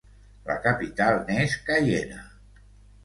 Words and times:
La 0.45 0.53
capital 0.63 1.19
n'és 1.27 1.55
Caiena. 1.71 2.25